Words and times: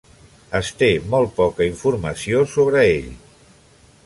Es 0.59 0.71
té 0.79 0.89
molt 1.11 1.35
poca 1.41 1.67
informació 1.73 2.43
sobre 2.55 2.85
ell. 2.97 3.15